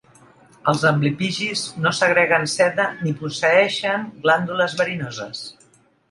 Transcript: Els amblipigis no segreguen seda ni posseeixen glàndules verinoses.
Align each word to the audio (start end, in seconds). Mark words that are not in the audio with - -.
Els 0.71 0.83
amblipigis 0.91 1.65
no 1.83 1.91
segreguen 1.97 2.47
seda 2.53 2.85
ni 3.01 3.13
posseeixen 3.19 4.07
glàndules 4.23 4.75
verinoses. 4.81 5.43